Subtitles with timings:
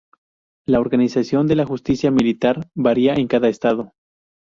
[0.67, 3.93] La organización de la justicia militar varía en cada Estado.